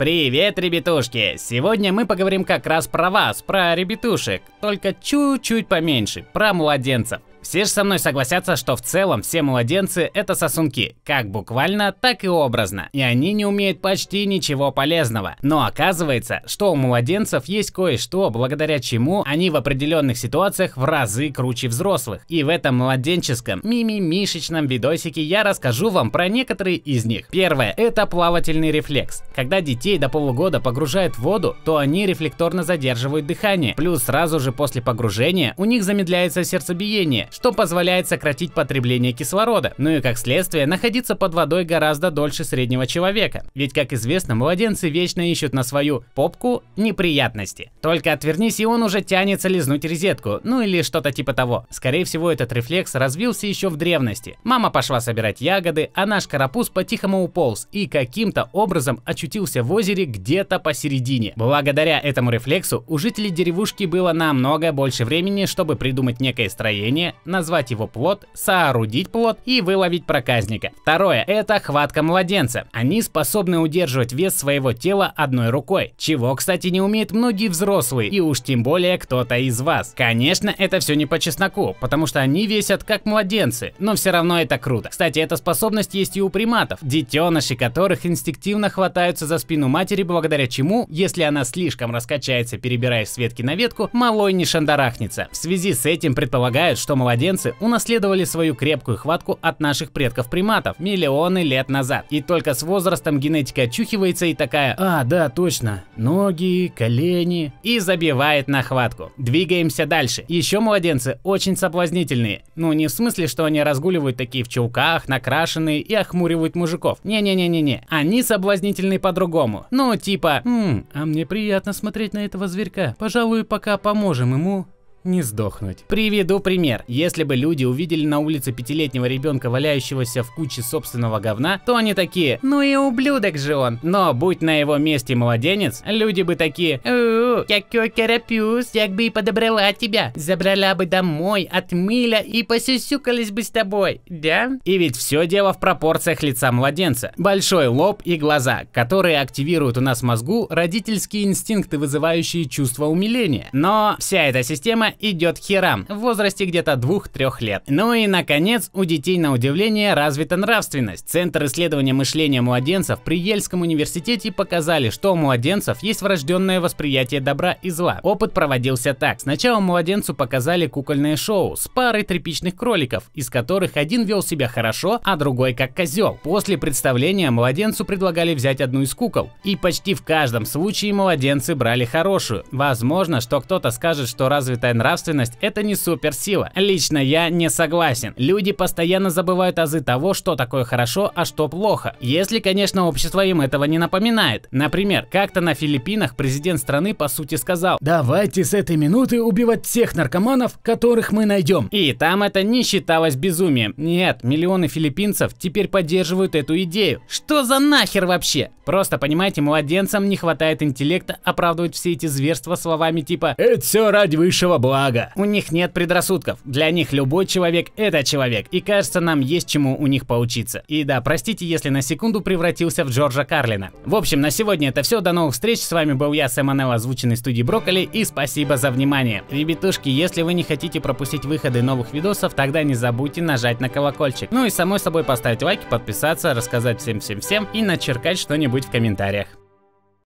Привет, 0.00 0.58
ребятушки! 0.58 1.34
Сегодня 1.36 1.92
мы 1.92 2.06
поговорим 2.06 2.46
как 2.46 2.66
раз 2.66 2.88
про 2.88 3.10
вас, 3.10 3.42
про 3.42 3.74
ребятушек, 3.74 4.40
только 4.62 4.94
чуть-чуть 4.94 5.68
поменьше, 5.68 6.24
про 6.32 6.54
младенцев. 6.54 7.20
Все 7.42 7.64
же 7.64 7.70
со 7.70 7.84
мной 7.84 7.98
согласятся, 7.98 8.56
что 8.56 8.76
в 8.76 8.82
целом 8.82 9.22
все 9.22 9.42
младенцы 9.42 10.10
это 10.12 10.34
сосунки, 10.34 10.96
как 11.04 11.30
буквально, 11.30 11.92
так 11.92 12.22
и 12.22 12.28
образно, 12.28 12.88
и 12.92 13.00
они 13.00 13.32
не 13.32 13.46
умеют 13.46 13.80
почти 13.80 14.26
ничего 14.26 14.70
полезного. 14.70 15.36
Но 15.42 15.64
оказывается, 15.64 16.42
что 16.46 16.72
у 16.72 16.76
младенцев 16.76 17.46
есть 17.46 17.70
кое-что, 17.70 18.30
благодаря 18.30 18.78
чему 18.78 19.24
они 19.26 19.50
в 19.50 19.56
определенных 19.56 20.18
ситуациях 20.18 20.76
в 20.76 20.84
разы 20.84 21.30
круче 21.30 21.68
взрослых. 21.68 22.22
И 22.28 22.42
в 22.42 22.48
этом 22.48 22.76
младенческом 22.76 23.60
мимимишечном 23.64 24.66
видосике 24.66 25.22
я 25.22 25.42
расскажу 25.42 25.90
вам 25.90 26.10
про 26.10 26.28
некоторые 26.28 26.76
из 26.76 27.04
них. 27.04 27.28
Первое– 27.30 27.74
это 27.76 28.06
плавательный 28.06 28.70
рефлекс. 28.70 29.22
Когда 29.34 29.60
детей 29.60 29.98
до 29.98 30.08
полугода 30.08 30.60
погружают 30.60 31.14
в 31.14 31.22
воду, 31.22 31.56
то 31.64 31.78
они 31.78 32.06
рефлекторно 32.06 32.62
задерживают 32.62 33.26
дыхание. 33.26 33.74
Плюс 33.74 34.02
сразу 34.04 34.38
же 34.40 34.52
после 34.52 34.82
погружения 34.82 35.54
у 35.56 35.64
них 35.64 35.84
замедляется 35.84 36.44
сердцебиение, 36.44 37.28
что 37.30 37.52
позволяет 37.52 38.08
сократить 38.08 38.52
потребление 38.52 39.12
кислорода, 39.12 39.74
ну 39.78 39.90
и 39.90 40.00
как 40.00 40.18
следствие 40.18 40.66
находиться 40.66 41.14
под 41.14 41.34
водой 41.34 41.64
гораздо 41.64 42.10
дольше 42.10 42.44
среднего 42.44 42.86
человека. 42.86 43.44
Ведь, 43.54 43.72
как 43.72 43.92
известно, 43.92 44.34
младенцы 44.34 44.88
вечно 44.88 45.30
ищут 45.30 45.52
на 45.52 45.62
свою 45.62 46.04
попку 46.14 46.62
неприятности. 46.76 47.70
Только 47.80 48.12
отвернись 48.12 48.60
и 48.60 48.66
он 48.66 48.82
уже 48.82 49.02
тянется 49.02 49.48
лизнуть 49.48 49.84
розетку, 49.84 50.40
ну 50.44 50.60
или 50.60 50.82
что-то 50.82 51.12
типа 51.12 51.32
того. 51.32 51.66
Скорее 51.70 52.04
всего, 52.04 52.30
этот 52.30 52.52
рефлекс 52.52 52.94
развился 52.94 53.46
еще 53.46 53.68
в 53.68 53.76
древности. 53.76 54.38
Мама 54.44 54.70
пошла 54.70 55.00
собирать 55.00 55.40
ягоды, 55.40 55.90
а 55.94 56.06
наш 56.06 56.26
карапуз 56.26 56.68
по-тихому 56.68 57.22
уполз 57.22 57.68
и 57.72 57.86
каким-то 57.86 58.50
образом 58.52 59.00
очутился 59.04 59.62
в 59.62 59.72
озере 59.72 60.04
где-то 60.04 60.58
посередине. 60.58 61.32
Благодаря 61.36 61.98
этому 62.00 62.30
рефлексу 62.30 62.84
у 62.88 62.98
жителей 62.98 63.30
деревушки 63.30 63.84
было 63.84 64.12
намного 64.12 64.72
больше 64.72 65.04
времени, 65.04 65.46
чтобы 65.46 65.76
придумать 65.76 66.20
некое 66.20 66.48
строение, 66.48 67.14
назвать 67.24 67.70
его 67.70 67.86
плод, 67.86 68.26
соорудить 68.34 69.10
плод 69.10 69.38
и 69.44 69.60
выловить 69.60 70.06
проказника. 70.06 70.70
Второе– 70.82 71.24
это 71.26 71.60
хватка 71.60 72.02
младенца. 72.02 72.68
Они 72.72 73.02
способны 73.02 73.58
удерживать 73.58 74.12
вес 74.12 74.34
своего 74.34 74.72
тела 74.72 75.12
одной 75.16 75.50
рукой, 75.50 75.94
чего, 75.96 76.34
кстати, 76.34 76.68
не 76.68 76.80
умеют 76.80 77.12
многие 77.12 77.48
взрослые, 77.48 78.10
и 78.10 78.20
уж 78.20 78.40
тем 78.40 78.62
более 78.62 78.98
кто-то 78.98 79.36
из 79.36 79.60
вас. 79.60 79.94
Конечно, 79.96 80.54
это 80.56 80.80
все 80.80 80.94
не 80.94 81.06
по 81.06 81.18
чесноку, 81.18 81.76
потому 81.80 82.06
что 82.06 82.20
они 82.20 82.46
весят 82.46 82.84
как 82.84 83.04
младенцы, 83.06 83.74
но 83.78 83.94
все 83.94 84.10
равно 84.10 84.40
это 84.40 84.58
круто. 84.58 84.88
Кстати, 84.88 85.18
эта 85.18 85.36
способность 85.36 85.94
есть 85.94 86.16
и 86.16 86.22
у 86.22 86.28
приматов, 86.28 86.78
детеныши 86.82 87.56
которых 87.56 88.06
инстинктивно 88.06 88.70
хватаются 88.70 89.26
за 89.26 89.38
спину 89.38 89.68
матери, 89.68 90.02
благодаря 90.02 90.46
чему, 90.46 90.86
если 90.88 91.22
она 91.22 91.44
слишком 91.44 91.94
раскачается, 91.94 92.58
перебирая 92.58 93.04
с 93.04 93.16
ветки 93.16 93.42
на 93.42 93.54
ветку, 93.54 93.90
малой 93.92 94.32
не 94.32 94.44
шандарахнется. 94.44 95.28
В 95.30 95.36
связи 95.36 95.74
с 95.74 95.86
этим 95.86 96.14
предполагают, 96.14 96.78
что 96.78 96.96
младенцы 96.96 97.09
младенцы 97.10 97.54
унаследовали 97.58 98.22
свою 98.22 98.54
крепкую 98.54 98.96
хватку 98.96 99.36
от 99.42 99.58
наших 99.58 99.90
предков-приматов 99.90 100.78
миллионы 100.78 101.42
лет 101.42 101.68
назад. 101.68 102.06
И 102.08 102.22
только 102.22 102.54
с 102.54 102.62
возрастом 102.62 103.18
генетика 103.18 103.62
очухивается 103.62 104.26
и 104.26 104.34
такая 104.34 104.76
«А, 104.78 105.02
да, 105.02 105.28
точно, 105.28 105.82
ноги, 105.96 106.72
колени» 106.72 107.52
и 107.64 107.80
забивает 107.80 108.46
на 108.46 108.62
хватку. 108.62 109.10
Двигаемся 109.16 109.86
дальше. 109.86 110.24
Еще 110.28 110.60
младенцы 110.60 111.18
очень 111.24 111.56
соблазнительные. 111.56 112.44
Ну, 112.54 112.72
не 112.74 112.86
в 112.86 112.90
смысле, 112.92 113.26
что 113.26 113.44
они 113.44 113.60
разгуливают 113.60 114.16
такие 114.16 114.44
в 114.44 114.48
чулках, 114.48 115.08
накрашенные 115.08 115.80
и 115.80 115.92
охмуривают 115.92 116.54
мужиков. 116.54 117.00
Не-не-не-не-не. 117.02 117.86
Они 117.88 118.22
соблазнительные 118.22 119.00
по-другому. 119.00 119.66
Ну, 119.72 119.96
типа 119.96 120.42
«Ммм, 120.44 120.86
а 120.94 121.06
мне 121.06 121.26
приятно 121.26 121.72
смотреть 121.72 122.14
на 122.14 122.24
этого 122.24 122.46
зверька. 122.46 122.94
Пожалуй, 123.00 123.42
пока 123.42 123.78
поможем 123.78 124.34
ему 124.34 124.66
не 125.04 125.22
сдохнуть. 125.22 125.84
Приведу 125.88 126.40
пример. 126.40 126.84
Если 126.86 127.24
бы 127.24 127.36
люди 127.36 127.64
увидели 127.64 128.06
на 128.06 128.18
улице 128.18 128.52
пятилетнего 128.52 129.06
ребенка, 129.06 129.50
валяющегося 129.50 130.22
в 130.22 130.34
куче 130.34 130.62
собственного 130.62 131.20
говна, 131.20 131.60
то 131.64 131.76
они 131.76 131.94
такие, 131.94 132.38
ну 132.42 132.62
и 132.62 132.76
ублюдок 132.76 133.38
же 133.38 133.56
он. 133.56 133.78
Но 133.82 134.12
будь 134.14 134.42
на 134.42 134.58
его 134.58 134.76
месте 134.76 135.14
младенец, 135.14 135.82
люди 135.86 136.22
бы 136.22 136.36
такие, 136.36 136.80
у 136.84 137.44
какой 137.46 137.90
карапюз, 137.90 138.70
як 138.74 138.90
бы 138.90 139.04
и 139.04 139.10
подобрала 139.10 139.72
тебя, 139.72 140.12
забрала 140.14 140.74
бы 140.74 140.86
домой, 140.86 141.48
отмыла 141.50 142.20
и 142.20 142.42
посюсюкались 142.42 143.30
бы 143.30 143.42
с 143.42 143.50
тобой, 143.50 144.02
да? 144.08 144.50
И 144.64 144.78
ведь 144.78 144.96
все 144.96 145.26
дело 145.26 145.52
в 145.52 145.60
пропорциях 145.60 146.22
лица 146.22 146.52
младенца. 146.52 147.12
Большой 147.16 147.68
лоб 147.68 148.02
и 148.04 148.16
глаза, 148.16 148.62
которые 148.72 149.20
активируют 149.20 149.78
у 149.78 149.80
нас 149.80 150.00
в 150.00 150.04
мозгу 150.04 150.46
родительские 150.50 151.24
инстинкты, 151.24 151.78
вызывающие 151.78 152.44
чувство 152.46 152.86
умиления. 152.86 153.48
Но 153.52 153.96
вся 153.98 154.24
эта 154.24 154.42
система 154.42 154.89
идет 154.98 155.38
херам 155.38 155.86
в 155.88 155.96
возрасте 155.98 156.44
где-то 156.44 156.72
2-3 156.72 157.32
лет. 157.40 157.62
Ну 157.66 157.92
и 157.92 158.06
наконец, 158.06 158.70
у 158.72 158.84
детей 158.84 159.18
на 159.18 159.32
удивление 159.32 159.94
развита 159.94 160.36
нравственность. 160.36 161.08
Центр 161.08 161.44
исследования 161.44 161.92
мышления 161.92 162.40
младенцев 162.40 163.00
при 163.00 163.18
Ельском 163.18 163.62
университете 163.62 164.32
показали, 164.32 164.90
что 164.90 165.12
у 165.12 165.16
младенцев 165.16 165.82
есть 165.82 166.02
врожденное 166.02 166.60
восприятие 166.60 167.20
добра 167.20 167.52
и 167.52 167.70
зла. 167.70 168.00
Опыт 168.02 168.32
проводился 168.32 168.94
так. 168.94 169.20
Сначала 169.20 169.60
младенцу 169.60 170.14
показали 170.14 170.66
кукольное 170.66 171.16
шоу 171.16 171.56
с 171.56 171.68
парой 171.68 172.02
тряпичных 172.02 172.56
кроликов, 172.56 173.10
из 173.14 173.30
которых 173.30 173.76
один 173.76 174.04
вел 174.04 174.22
себя 174.22 174.48
хорошо, 174.48 175.00
а 175.04 175.16
другой 175.16 175.54
как 175.54 175.74
козел. 175.74 176.18
После 176.22 176.58
представления 176.58 177.30
младенцу 177.30 177.84
предлагали 177.84 178.34
взять 178.34 178.60
одну 178.60 178.82
из 178.82 178.94
кукол. 178.94 179.30
И 179.44 179.56
почти 179.56 179.94
в 179.94 180.02
каждом 180.02 180.46
случае 180.46 180.92
младенцы 180.92 181.54
брали 181.54 181.84
хорошую. 181.84 182.44
Возможно, 182.52 183.20
что 183.20 183.40
кто-то 183.40 183.70
скажет, 183.70 184.08
что 184.08 184.28
развитая 184.28 184.74
нравственность– 184.80 185.34
это 185.42 185.62
не 185.62 185.74
суперсила. 185.74 186.50
Лично 186.54 186.98
я 186.98 187.28
не 187.28 187.50
согласен. 187.50 188.14
Люди 188.16 188.52
постоянно 188.52 189.10
забывают 189.10 189.58
азы 189.58 189.80
того, 189.80 190.14
что 190.14 190.36
такое 190.36 190.64
хорошо, 190.64 191.12
а 191.14 191.26
что 191.26 191.48
плохо. 191.48 191.96
Если, 192.00 192.38
конечно, 192.38 192.86
общество 192.86 193.24
им 193.24 193.42
этого 193.42 193.64
не 193.64 193.78
напоминает. 193.78 194.48
Например, 194.50 195.06
как-то 195.10 195.42
на 195.42 195.52
Филиппинах 195.54 196.16
президент 196.16 196.60
страны 196.60 196.94
по 196.94 197.08
сути 197.08 197.34
сказал 197.34 197.76
«Давайте 197.80 198.42
с 198.42 198.54
этой 198.54 198.76
минуты 198.76 199.22
убивать 199.22 199.66
всех 199.66 199.94
наркоманов, 199.94 200.58
которых 200.62 201.12
мы 201.12 201.26
найдем». 201.26 201.68
И 201.70 201.92
там 201.92 202.22
это 202.22 202.42
не 202.42 202.62
считалось 202.62 203.16
безумием. 203.16 203.74
Нет, 203.76 204.24
миллионы 204.24 204.68
филиппинцев 204.68 205.34
теперь 205.38 205.68
поддерживают 205.68 206.34
эту 206.34 206.60
идею. 206.62 207.02
Что 207.06 207.44
за 207.44 207.58
нахер 207.58 208.06
вообще? 208.06 208.50
Просто, 208.64 208.96
понимаете, 208.96 209.42
младенцам 209.42 210.08
не 210.08 210.16
хватает 210.16 210.62
интеллекта 210.62 211.18
оправдывать 211.22 211.74
все 211.74 211.92
эти 211.92 212.06
зверства 212.06 212.54
словами 212.54 213.02
типа 213.02 213.34
«Это 213.36 213.60
все 213.60 213.90
ради 213.90 214.16
высшего 214.16 214.56
блага» 214.58 214.69
благо. 214.70 215.10
У 215.16 215.24
них 215.24 215.50
нет 215.50 215.72
предрассудков. 215.72 216.38
Для 216.44 216.70
них 216.70 216.92
любой 216.92 217.26
человек– 217.26 217.70
это 217.76 218.04
человек. 218.04 218.46
И 218.52 218.60
кажется, 218.60 219.00
нам 219.00 219.18
есть 219.18 219.48
чему 219.48 219.76
у 219.76 219.88
них 219.88 220.06
поучиться. 220.06 220.62
И 220.68 220.84
да, 220.84 221.00
простите, 221.00 221.44
если 221.44 221.70
на 221.70 221.82
секунду 221.82 222.20
превратился 222.20 222.84
в 222.84 222.90
Джорджа 222.90 223.24
Карлина. 223.24 223.70
В 223.84 223.96
общем, 223.96 224.20
на 224.20 224.30
сегодня 224.30 224.68
это 224.68 224.82
все. 224.82 225.00
До 225.00 225.10
новых 225.10 225.34
встреч. 225.34 225.58
С 225.58 225.72
вами 225.72 225.94
был 225.94 226.12
я, 226.12 226.28
Сэм 226.28 226.50
Анел, 226.50 226.70
озвученный 226.70 227.16
студии 227.16 227.42
Брокколи. 227.42 227.80
И 227.80 228.04
спасибо 228.04 228.56
за 228.56 228.70
внимание. 228.70 229.24
Ребятушки, 229.28 229.88
если 229.88 230.22
вы 230.22 230.34
не 230.34 230.44
хотите 230.44 230.80
пропустить 230.80 231.24
выходы 231.24 231.62
новых 231.62 231.92
видосов, 231.92 232.34
тогда 232.34 232.62
не 232.62 232.74
забудьте 232.74 233.22
нажать 233.22 233.58
на 233.58 233.68
колокольчик. 233.68 234.30
Ну 234.30 234.44
и 234.44 234.50
самой 234.50 234.78
собой 234.78 235.02
поставить 235.02 235.42
лайк, 235.42 235.62
подписаться, 235.68 236.32
рассказать 236.32 236.80
всем-всем-всем 236.80 237.48
и 237.52 237.62
начеркать 237.62 238.20
что-нибудь 238.20 238.66
в 238.66 238.70
комментариях. 238.70 239.39